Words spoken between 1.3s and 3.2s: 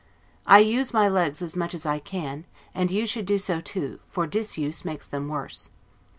as much as I can, and you